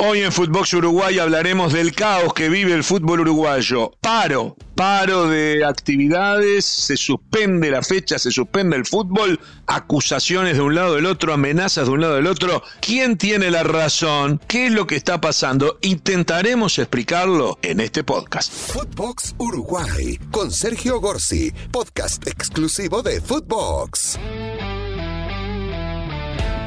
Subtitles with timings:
[0.00, 3.90] Hoy en Footbox Uruguay hablaremos del caos que vive el fútbol uruguayo.
[4.00, 10.76] Paro, paro de actividades, se suspende la fecha, se suspende el fútbol, acusaciones de un
[10.76, 12.62] lado del otro, amenazas de un lado del otro.
[12.80, 14.40] ¿Quién tiene la razón?
[14.46, 15.78] ¿Qué es lo que está pasando?
[15.82, 18.52] Intentaremos explicarlo en este podcast.
[18.52, 24.16] Footbox Uruguay con Sergio Gorsi, podcast exclusivo de Footbox.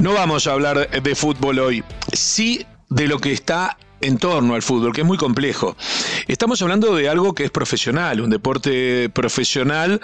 [0.02, 4.62] No vamos a hablar de fútbol hoy, sí de lo que está en torno al
[4.62, 5.76] fútbol, que es muy complejo.
[6.28, 10.02] Estamos hablando de algo que es profesional, un deporte profesional,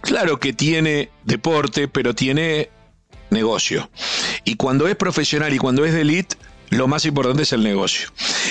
[0.00, 2.70] claro que tiene deporte, pero tiene
[3.30, 3.90] negocio.
[4.44, 6.36] Y cuando es profesional y cuando es de elite,
[6.70, 8.08] lo más importante es el negocio.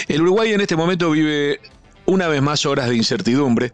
[0.08, 1.62] El Uruguay en este momento vive
[2.06, 3.72] una vez más horas de incertidumbre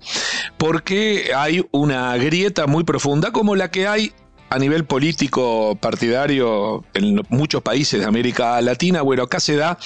[0.58, 4.14] porque hay una grieta muy profunda como la que hay
[4.50, 9.78] a nivel político partidario en muchos países de América Latina, bueno, acá se da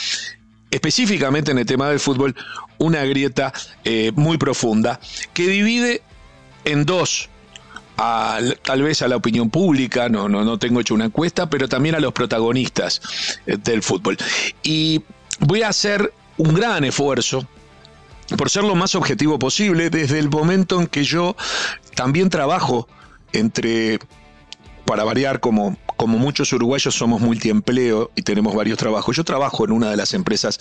[0.72, 2.36] específicamente en el tema del fútbol
[2.78, 5.00] una grieta eh, muy profunda
[5.34, 6.02] que divide
[6.66, 7.30] en dos
[7.96, 11.96] tal vez a la opinión pública, no, no, no tengo hecho una encuesta, pero también
[11.96, 13.02] a los protagonistas
[13.46, 14.18] eh, del fútbol.
[14.64, 15.04] Y
[15.40, 17.48] voy a hacer un gran esfuerzo
[18.38, 21.36] por ser lo más objetivo posible desde el momento en que yo
[21.96, 22.88] también trabajo
[23.32, 24.00] entre
[24.86, 29.72] para variar, como, como muchos uruguayos somos multiempleo y tenemos varios trabajos, yo trabajo en
[29.72, 30.60] una de las empresas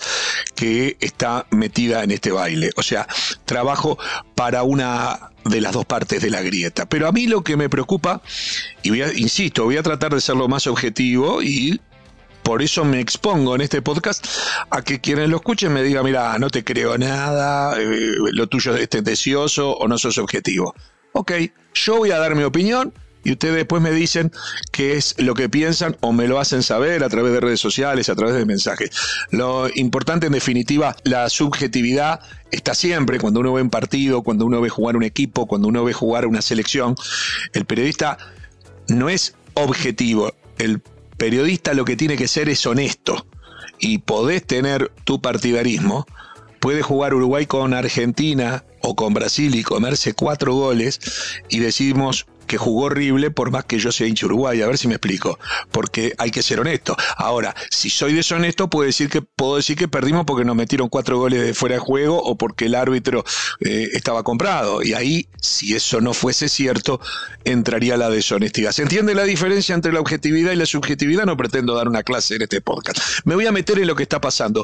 [0.55, 2.71] que está metida en este baile.
[2.75, 3.07] O sea,
[3.45, 3.97] trabajo
[4.35, 6.85] para una de las dos partes de la grieta.
[6.85, 8.21] Pero a mí lo que me preocupa,
[8.81, 11.79] y insisto, voy a tratar de ser lo más objetivo y
[12.43, 14.25] por eso me expongo en este podcast
[14.69, 18.75] a que quienes lo escuchen me digan, mira, no te creo nada, eh, lo tuyo
[18.75, 20.75] es tendencioso o no sos objetivo.
[21.13, 21.31] Ok,
[21.73, 24.31] yo voy a dar mi opinión y ustedes después me dicen
[24.71, 28.09] qué es lo que piensan o me lo hacen saber a través de redes sociales,
[28.09, 28.89] a través de mensajes.
[29.31, 32.19] Lo importante en definitiva, la subjetividad
[32.51, 35.83] está siempre cuando uno ve un partido, cuando uno ve jugar un equipo, cuando uno
[35.83, 36.95] ve jugar una selección.
[37.53, 38.17] El periodista
[38.87, 40.81] no es objetivo, el
[41.17, 43.25] periodista lo que tiene que ser es honesto
[43.79, 46.05] y podés tener tu partidarismo.
[46.59, 50.99] Puede jugar Uruguay con Argentina o con Brasil y comerse cuatro goles
[51.49, 54.87] y decimos que jugó horrible por más que yo sea hincha Uruguay, a ver si
[54.87, 55.39] me explico,
[55.71, 56.95] porque hay que ser honesto.
[57.17, 61.17] Ahora, si soy deshonesto, puedo decir que, puedo decir que perdimos porque nos metieron cuatro
[61.17, 63.25] goles de fuera de juego o porque el árbitro
[63.59, 64.83] eh, estaba comprado.
[64.83, 67.01] Y ahí, si eso no fuese cierto,
[67.43, 68.71] entraría la deshonestidad.
[68.71, 71.25] ¿Se entiende la diferencia entre la objetividad y la subjetividad?
[71.25, 72.99] No pretendo dar una clase en este podcast.
[73.25, 74.63] Me voy a meter en lo que está pasando.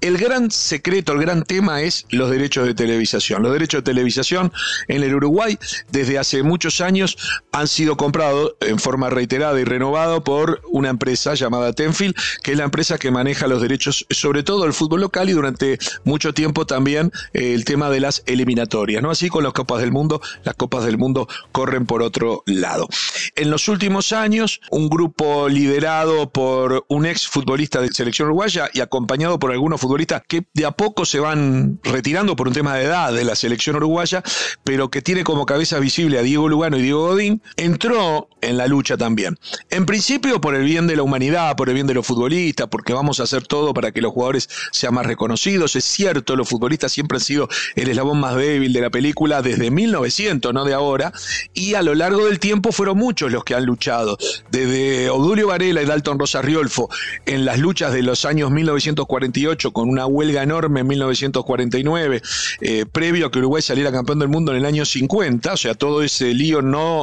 [0.00, 3.44] El gran secreto, el gran tema es los derechos de televisación.
[3.44, 4.52] Los derechos de televisación
[4.88, 5.56] en el Uruguay
[5.92, 7.16] desde hace muchos años
[7.52, 12.58] han sido comprados en forma reiterada y renovado por una empresa llamada Tenfield, que es
[12.58, 16.66] la empresa que maneja los derechos, sobre todo el fútbol local y durante mucho tiempo
[16.66, 19.02] también eh, el tema de las eliminatorias.
[19.02, 19.10] ¿no?
[19.10, 22.88] Así con las Copas del Mundo, las Copas del Mundo corren por otro lado.
[23.36, 28.80] En los últimos años, un grupo liderado por un ex futbolista de selección uruguaya y
[28.80, 32.84] acompañado por algunos futbolistas que de a poco se van retirando por un tema de
[32.84, 34.22] edad de la selección uruguaya,
[34.64, 38.66] pero que tiene como cabeza visible a Diego Lugano y Diego Godín, entró en la
[38.66, 39.38] lucha también.
[39.70, 42.92] En principio por el bien de la humanidad, por el bien de los futbolistas, porque
[42.92, 45.76] vamos a hacer todo para que los jugadores sean más reconocidos.
[45.76, 49.70] Es cierto, los futbolistas siempre han sido el eslabón más débil de la película desde
[49.70, 51.12] 1900, no de ahora,
[51.54, 54.18] y a lo largo del tiempo fueron muchos los que han luchado.
[54.50, 56.88] Desde Odulio Varela y Dalton Rosa Riolfo
[57.26, 62.22] en las luchas de los años 1948 con una huelga enorme en 1949,
[62.60, 65.74] eh, previo a que Uruguay saliera campeón del mundo en el año 50, o sea,
[65.74, 66.97] todo ese lío no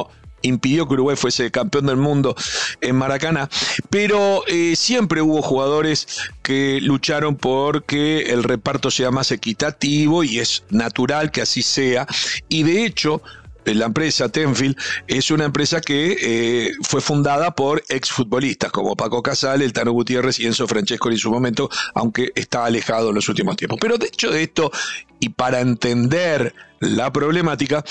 [0.46, 2.34] impidió que Uruguay fuese campeón del mundo
[2.80, 3.48] en Maracaná,
[3.90, 6.06] pero eh, siempre hubo jugadores
[6.42, 12.06] que lucharon por que el reparto sea más equitativo y es natural que así sea,
[12.48, 13.22] y de hecho
[13.74, 19.62] la empresa Tenfield es una empresa que eh, fue fundada por exfutbolistas como Paco Casal,
[19.62, 23.56] el Tano Gutiérrez y Enzo Francesco en su momento, aunque está alejado en los últimos
[23.56, 23.78] tiempos.
[23.80, 24.70] Pero de hecho de esto,
[25.20, 27.84] y para entender la problemática,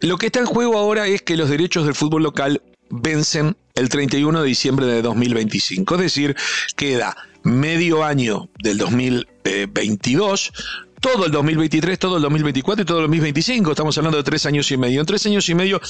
[0.00, 3.88] lo que está en juego ahora es que los derechos del fútbol local vencen el
[3.88, 6.36] 31 de diciembre de 2025, es decir,
[6.76, 10.52] queda medio año del 2022
[11.00, 13.70] todo el 2023, todo el 2024 y todo el 2025.
[13.70, 15.00] Estamos hablando de tres años y medio.
[15.00, 15.80] En tres años y medio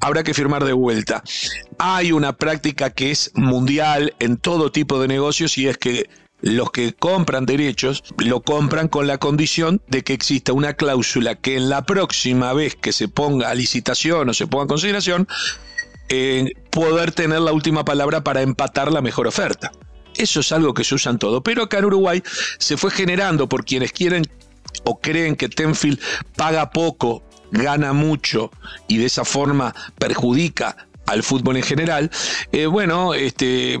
[0.00, 1.22] habrá que firmar de vuelta.
[1.78, 6.08] Hay una práctica que es mundial en todo tipo de negocios y es que
[6.40, 11.56] los que compran derechos lo compran con la condición de que exista una cláusula que
[11.56, 15.26] en la próxima vez que se ponga a licitación o se ponga a consideración,
[16.10, 19.72] eh, poder tener la última palabra para empatar la mejor oferta.
[20.16, 21.42] Eso es algo que se usa en todo.
[21.42, 22.22] Pero acá en Uruguay
[22.58, 24.24] se fue generando por quienes quieren
[24.84, 26.00] o creen que Tenfield
[26.36, 28.50] paga poco, gana mucho
[28.88, 32.10] y de esa forma perjudica al fútbol en general,
[32.52, 33.78] eh, bueno, este,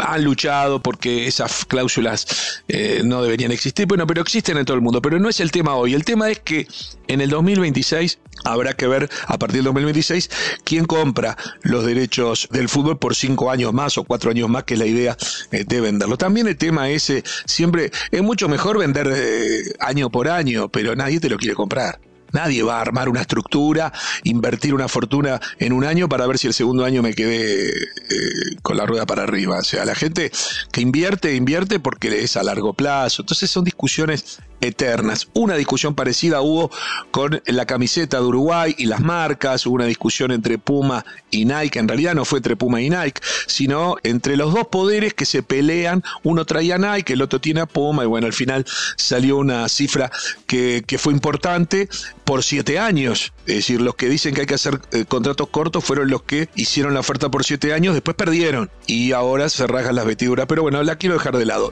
[0.00, 4.82] han luchado porque esas cláusulas eh, no deberían existir, bueno, pero existen en todo el
[4.82, 6.66] mundo, pero no es el tema hoy, el tema es que
[7.06, 10.30] en el 2026 habrá que ver a partir del 2026
[10.64, 14.74] quién compra los derechos del fútbol por cinco años más o cuatro años más, que
[14.74, 15.16] es la idea
[15.52, 16.18] eh, de venderlo.
[16.18, 21.28] También el tema ese, siempre es mucho mejor vender año por año, pero nadie te
[21.28, 21.98] lo quiere comprar.
[22.34, 23.92] Nadie va a armar una estructura,
[24.24, 28.56] invertir una fortuna en un año para ver si el segundo año me quedé eh,
[28.62, 29.58] con la rueda para arriba.
[29.58, 30.30] O sea, la gente
[30.70, 33.22] que invierte, invierte porque es a largo plazo.
[33.22, 35.28] Entonces son discusiones eternas.
[35.34, 36.70] Una discusión parecida hubo
[37.10, 41.78] con la camiseta de Uruguay y las marcas, hubo una discusión entre Puma y Nike,
[41.78, 45.42] en realidad no fue entre Puma y Nike, sino entre los dos poderes que se
[45.42, 48.64] pelean, uno traía Nike, el otro tiene a Puma, y bueno, al final
[48.96, 50.10] salió una cifra
[50.46, 51.88] que, fue importante
[52.24, 53.32] por siete años.
[53.46, 56.48] Es decir, los que dicen que hay que hacer eh, contratos cortos fueron los que
[56.54, 60.46] hicieron la oferta por siete años, después perdieron y ahora se rasgan las vestiduras.
[60.46, 61.70] Pero bueno, la quiero dejar de lado.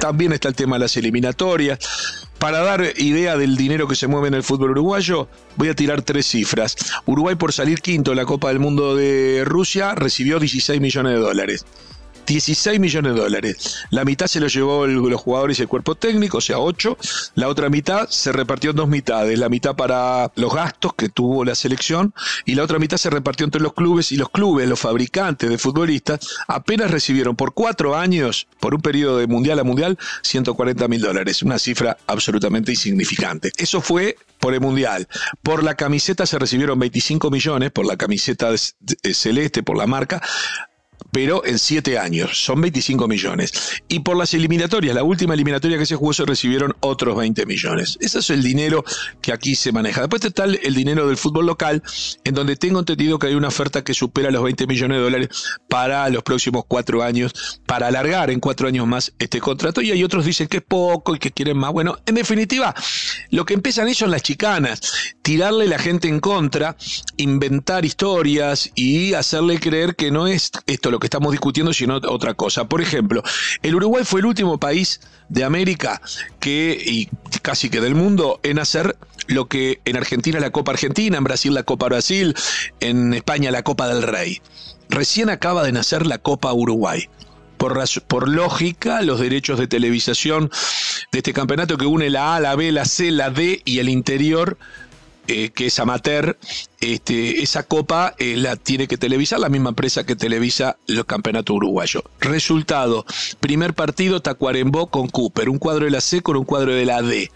[0.00, 1.78] También está el tema de las eliminatorias.
[2.38, 6.00] Para dar idea del dinero que se mueve en el fútbol uruguayo, voy a tirar
[6.00, 6.74] tres cifras.
[7.04, 11.18] Uruguay por salir quinto en la Copa del Mundo de Rusia recibió 16 millones de
[11.18, 11.66] dólares.
[12.30, 13.84] 16 millones de dólares.
[13.90, 16.96] La mitad se lo llevó los jugadores y el cuerpo técnico, o sea, 8.
[17.34, 19.36] La otra mitad se repartió en dos mitades.
[19.36, 23.44] La mitad para los gastos que tuvo la selección y la otra mitad se repartió
[23.44, 28.46] entre los clubes y los clubes, los fabricantes de futbolistas, apenas recibieron por cuatro años,
[28.60, 31.42] por un periodo de mundial a mundial, 140 mil dólares.
[31.42, 33.50] Una cifra absolutamente insignificante.
[33.56, 35.06] Eso fue por el Mundial.
[35.42, 38.50] Por la camiseta se recibieron 25 millones, por la camiseta
[39.12, 40.22] celeste, por la marca
[41.10, 43.52] pero en siete años, son 25 millones.
[43.88, 47.98] Y por las eliminatorias, la última eliminatoria que se jugó se recibieron otros 20 millones.
[48.00, 48.84] Ese es el dinero
[49.20, 50.00] que aquí se maneja.
[50.00, 51.82] Después está el dinero del fútbol local,
[52.24, 55.28] en donde tengo entendido que hay una oferta que supera los 20 millones de dólares
[55.68, 59.82] para los próximos cuatro años, para alargar en cuatro años más este contrato.
[59.82, 61.72] Y hay otros dicen que es poco y que quieren más.
[61.72, 62.74] Bueno, en definitiva,
[63.30, 64.80] lo que empiezan ellos son las chicanas,
[65.22, 66.76] tirarle la gente en contra,
[67.16, 72.34] inventar historias y hacerle creer que no es esto lo que estamos discutiendo, sino otra
[72.34, 72.66] cosa.
[72.66, 73.22] Por ejemplo,
[73.62, 76.00] el Uruguay fue el último país de América
[76.38, 77.08] que, y
[77.42, 81.54] casi que del mundo, en hacer lo que en Argentina la Copa Argentina, en Brasil
[81.54, 82.34] la Copa Brasil,
[82.80, 84.40] en España la Copa del Rey.
[84.88, 87.08] Recién acaba de nacer la Copa Uruguay.
[87.56, 90.50] Por, por, lógica, los derechos de televisación
[91.12, 93.90] de este campeonato que une la A, la B, la C, la D y el
[93.90, 94.56] interior
[95.26, 96.36] eh, que es amateur,
[96.80, 101.56] este, esa copa eh, la tiene que televisar la misma empresa que televisa los campeonatos
[101.56, 102.02] uruguayos.
[102.20, 103.04] Resultado,
[103.38, 107.02] primer partido Tacuarembó con Cooper, un cuadro de la C con un cuadro de la
[107.02, 107.30] D.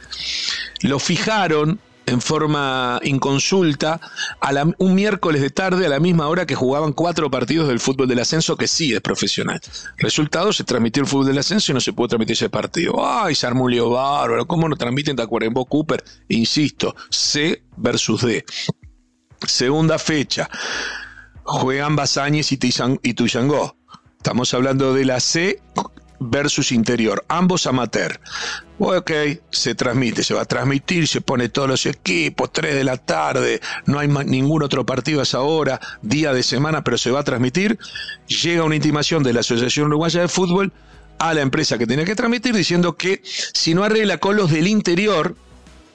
[0.82, 4.00] Lo fijaron en forma inconsulta
[4.40, 8.08] a un miércoles de tarde a la misma hora que jugaban cuatro partidos del fútbol
[8.08, 9.60] del ascenso que sí es profesional.
[9.96, 12.94] Resultado, se transmitió el fútbol del ascenso y no se pudo transmitir ese partido.
[13.06, 16.02] Ay, armó bárbaro, ¿cómo no transmiten Tacuarembó Cooper?
[16.28, 18.44] Insisto, C versus D.
[19.46, 20.48] Segunda fecha,
[21.42, 23.76] juegan Basáñez y Tuyangó.
[24.16, 25.60] Estamos hablando de la C
[26.20, 28.20] versus interior, ambos amateur.
[28.78, 29.10] Ok,
[29.50, 33.60] se transmite, se va a transmitir, se pone todos los equipos, 3 de la tarde,
[33.86, 37.24] no hay ningún otro partido a esa hora, día de semana, pero se va a
[37.24, 37.78] transmitir.
[38.26, 40.72] Llega una intimación de la Asociación Uruguaya de Fútbol
[41.18, 44.66] a la empresa que tiene que transmitir diciendo que si no arregla con los del
[44.66, 45.36] interior,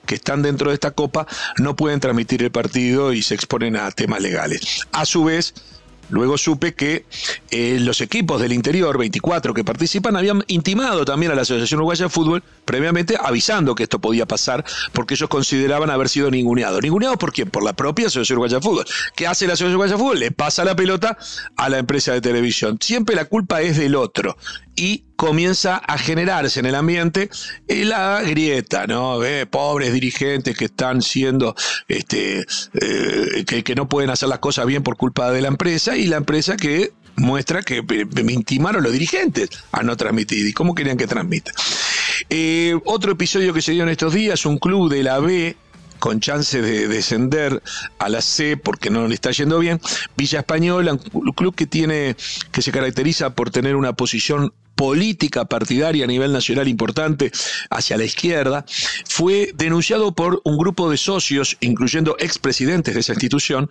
[0.05, 1.27] que están dentro de esta copa,
[1.59, 4.87] no pueden transmitir el partido y se exponen a temas legales.
[4.91, 5.53] A su vez,
[6.09, 7.05] Luego supe que
[7.51, 12.05] eh, los equipos del interior, 24 que participan, habían intimado también a la Asociación Uruguaya
[12.05, 16.81] de Fútbol, previamente avisando que esto podía pasar, porque ellos consideraban haber sido ninguneados.
[16.81, 17.49] ¿Ninguneados por quién?
[17.49, 18.85] Por la propia Asociación Uruguaya de Fútbol.
[19.15, 20.19] ¿Qué hace la Asociación Uruguaya de Fútbol?
[20.19, 21.17] Le pasa la pelota
[21.55, 22.77] a la empresa de televisión.
[22.81, 24.37] Siempre la culpa es del otro.
[24.75, 27.29] Y comienza a generarse en el ambiente
[27.67, 29.19] eh, la grieta, ¿no?
[29.51, 31.57] pobres dirigentes que están siendo,
[31.89, 32.45] este,
[32.79, 36.15] eh, que, no pueden hacer las cosas bien por culpa de la empresa y la
[36.15, 40.47] empresa que muestra que me intimaron los dirigentes a no transmitir.
[40.47, 41.51] ¿Y cómo querían que transmita?
[42.29, 45.57] Eh, otro episodio que se dio en estos días, un club de la B
[45.99, 47.61] con chance de descender
[47.97, 49.81] a la C porque no le está yendo bien.
[50.15, 52.15] Villa Española, un club que tiene,
[52.53, 57.33] que se caracteriza por tener una posición política partidaria a nivel nacional importante
[57.69, 58.63] hacia la izquierda,
[59.05, 63.69] fue denunciado por un grupo de socios, incluyendo expresidentes de esa institución,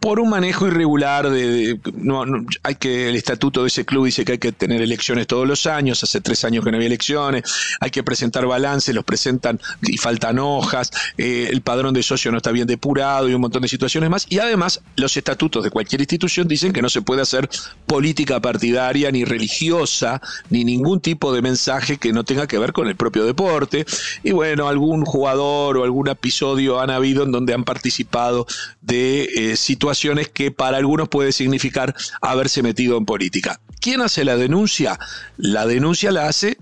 [0.00, 2.26] por un manejo irregular de, no,
[2.62, 5.64] hay que el estatuto de ese club dice que hay que tener elecciones todos los
[5.64, 7.44] años, hace tres años que no había elecciones,
[7.80, 12.36] hay que presentar balances, los presentan y faltan hojas, eh, el padrón de socios no
[12.36, 16.02] está bien depurado y un montón de situaciones más, y además los estatutos de cualquier
[16.02, 17.48] institución dicen que no se puede hacer
[17.86, 22.88] política partidaria ni religiosa ni ningún tipo de mensaje que no tenga que ver con
[22.88, 23.86] el propio deporte.
[24.22, 28.46] Y bueno, algún jugador o algún episodio han habido en donde han participado
[28.80, 33.60] de eh, situaciones que para algunos puede significar haberse metido en política.
[33.80, 34.98] ¿Quién hace la denuncia?
[35.36, 36.58] La denuncia la hace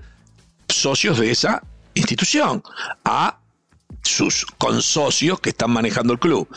[0.69, 1.63] socios de esa
[1.95, 2.63] institución
[3.05, 3.39] a
[4.03, 6.49] sus consocios que están manejando el club.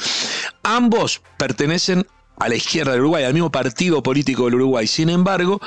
[0.63, 2.05] Ambos pertenecen
[2.37, 4.87] a la izquierda del Uruguay, al mismo partido político del Uruguay.
[4.87, 5.61] Sin embargo,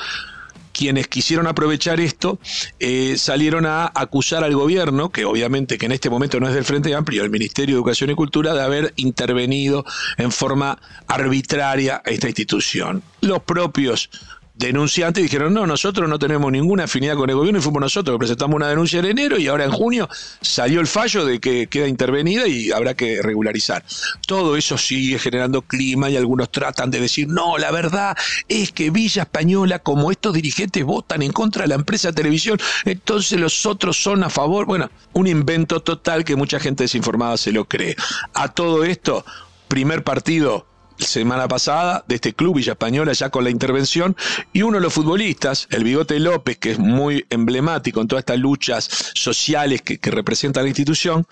[0.74, 2.38] quienes quisieron aprovechar esto
[2.80, 6.64] eh, salieron a acusar al gobierno, que obviamente que en este momento no es del
[6.64, 9.86] Frente Amplio, el Ministerio de Educación y Cultura, de haber intervenido
[10.18, 13.02] en forma arbitraria a esta institución.
[13.20, 14.10] Los propios
[14.54, 18.54] denunciantes dijeron, no, nosotros no tenemos ninguna afinidad con el gobierno y fuimos nosotros presentamos
[18.54, 20.08] una denuncia en enero y ahora en junio
[20.40, 23.84] salió el fallo de que queda intervenida y habrá que regularizar.
[24.26, 28.16] Todo eso sigue generando clima y algunos tratan de decir, no, la verdad
[28.48, 32.58] es que Villa Española, como estos dirigentes votan en contra de la empresa de televisión,
[32.84, 34.66] entonces los otros son a favor.
[34.66, 37.96] Bueno, un invento total que mucha gente desinformada se lo cree.
[38.34, 39.24] A todo esto,
[39.68, 40.66] primer partido
[40.98, 44.16] semana pasada de este club Villa Española ya con la intervención
[44.52, 48.38] y uno de los futbolistas, el Bigote López, que es muy emblemático en todas estas
[48.38, 51.26] luchas sociales que, representa la institución,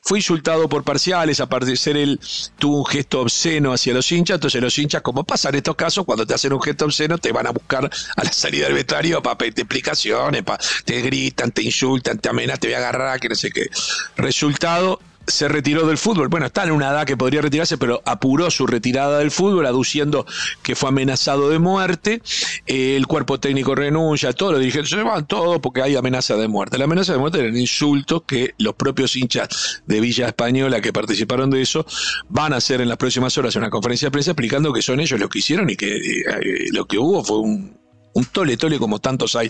[0.00, 2.20] fue insultado por parciales, a ser él
[2.58, 6.04] tuvo un gesto obsceno hacia los hinchas, entonces los hinchas, como pasa en estos casos,
[6.04, 9.22] cuando te hacen un gesto obsceno, te van a buscar a la salida del vestuario
[9.22, 10.44] para pedirte explicaciones,
[10.84, 13.68] te gritan, te insultan, te amenazan, te voy a agarrar, que no sé qué.
[14.16, 16.28] Resultado, se retiró del fútbol.
[16.28, 20.26] Bueno, está en una edad que podría retirarse, pero apuró su retirada del fútbol, aduciendo
[20.62, 22.22] que fue amenazado de muerte.
[22.66, 26.48] Eh, el cuerpo técnico renuncia, todos los dirigentes se van todos porque hay amenaza de
[26.48, 26.78] muerte.
[26.78, 30.92] La amenaza de muerte era un insulto que los propios hinchas de Villa Española que
[30.92, 31.86] participaron de eso
[32.28, 35.20] van a hacer en las próximas horas una conferencia de prensa explicando que son ellos
[35.20, 39.36] los que hicieron y que eh, lo que hubo fue un tole tole como tantos
[39.36, 39.48] hay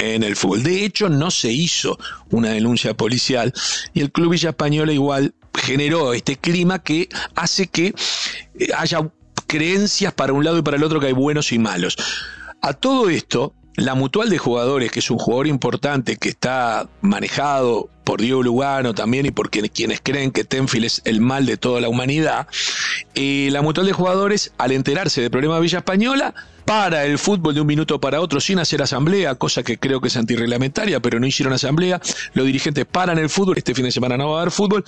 [0.00, 0.62] en el fútbol.
[0.62, 1.98] De hecho, no se hizo
[2.30, 3.52] una denuncia policial
[3.92, 7.94] y el Club Villa Española igual generó este clima que hace que
[8.58, 9.10] eh, haya
[9.46, 11.96] creencias para un lado y para el otro que hay buenos y malos.
[12.62, 17.88] A todo esto, la Mutual de Jugadores, que es un jugador importante que está manejado
[18.04, 21.80] por Diego Lugano también y por quienes creen que Tenfield es el mal de toda
[21.80, 22.46] la humanidad,
[23.14, 26.34] eh, la Mutual de Jugadores, al enterarse del problema de Villa Española,
[26.70, 30.06] para el fútbol de un minuto para otro sin hacer asamblea, cosa que creo que
[30.06, 32.00] es antirreglamentaria, pero no hicieron asamblea.
[32.32, 34.84] Los dirigentes paran el fútbol, este fin de semana no va a haber fútbol,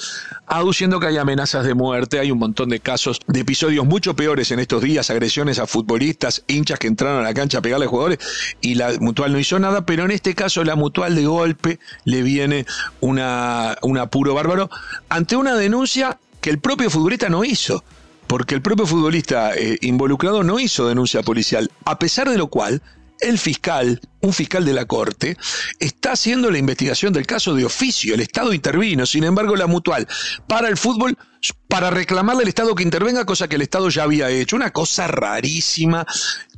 [0.46, 2.20] aduciendo que hay amenazas de muerte.
[2.20, 6.44] Hay un montón de casos, de episodios mucho peores en estos días, agresiones a futbolistas,
[6.46, 8.20] hinchas que entraron a la cancha a pegarle a jugadores
[8.60, 12.22] y la mutual no hizo nada, pero en este caso la mutual de golpe le
[12.22, 12.64] viene
[13.00, 14.70] una, un apuro bárbaro
[15.08, 17.82] ante una denuncia que el propio futbolista no hizo
[18.32, 22.80] porque el propio futbolista eh, involucrado no hizo denuncia policial, a pesar de lo cual
[23.20, 25.36] el fiscal, un fiscal de la Corte,
[25.78, 28.14] está haciendo la investigación del caso de oficio.
[28.14, 30.08] El Estado intervino, sin embargo, la mutual
[30.46, 31.18] para el fútbol
[31.68, 34.56] para reclamarle al Estado que intervenga, cosa que el Estado ya había hecho.
[34.56, 36.06] Una cosa rarísima,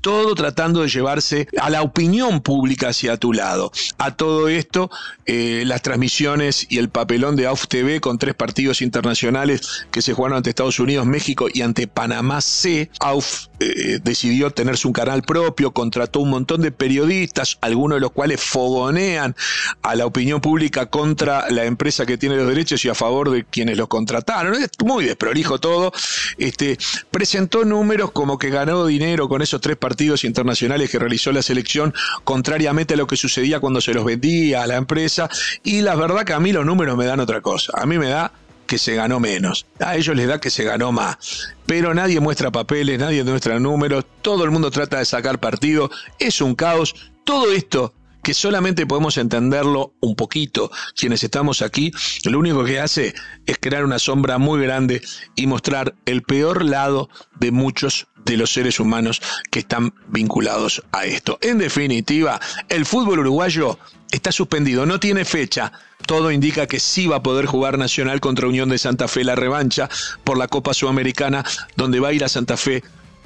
[0.05, 3.73] todo tratando de llevarse a la opinión pública hacia tu lado.
[3.97, 4.91] A todo esto,
[5.25, 10.13] eh, las transmisiones y el papelón de AUF TV con tres partidos internacionales que se
[10.13, 12.91] jugaron ante Estados Unidos, México y ante Panamá C.
[13.01, 18.13] AUF eh, decidió tenerse un canal propio, contrató un montón de periodistas, algunos de los
[18.13, 19.35] cuales fogonean
[19.81, 23.45] a la opinión pública contra la empresa que tiene los derechos y a favor de
[23.45, 24.55] quienes los contrataron.
[24.55, 25.95] Es muy desprolijo todo.
[26.37, 26.77] Este,
[27.11, 31.41] presentó números como que ganó dinero con esos tres partidos partidos internacionales que realizó la
[31.41, 35.29] selección, contrariamente a lo que sucedía cuando se los vendía a la empresa.
[35.63, 37.73] Y la verdad que a mí los números me dan otra cosa.
[37.77, 38.33] A mí me da
[38.67, 39.67] que se ganó menos.
[39.79, 41.55] A ellos les da que se ganó más.
[41.65, 45.89] Pero nadie muestra papeles, nadie muestra números, todo el mundo trata de sacar partido.
[46.19, 46.97] Es un caos.
[47.23, 51.93] Todo esto que solamente podemos entenderlo un poquito quienes estamos aquí,
[52.25, 53.15] lo único que hace
[53.47, 55.03] es crear una sombra muy grande
[55.37, 61.05] y mostrar el peor lado de muchos de los seres humanos que están vinculados a
[61.05, 61.39] esto.
[61.43, 62.41] En definitiva,
[62.71, 63.79] el fútbol uruguayo
[64.11, 65.73] está suspendido, no tiene fecha.
[66.07, 69.35] Todo indica que sí va a poder jugar Nacional contra Unión de Santa Fe la
[69.35, 69.91] revancha
[70.25, 71.45] por la Copa Sudamericana,
[71.77, 72.83] donde va a ir a Santa Fe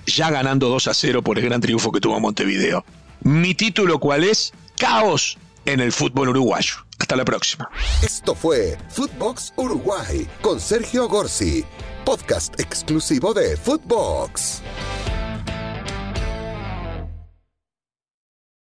[0.07, 2.85] ya ganando 2 a 0 por el gran triunfo que tuvo Montevideo.
[3.23, 4.53] Mi título cuál es?
[4.79, 6.75] Caos en el fútbol uruguayo.
[6.99, 7.69] Hasta la próxima.
[8.03, 11.65] Esto fue Footbox Uruguay con Sergio Gorsi,
[12.05, 14.63] podcast exclusivo de Footbox.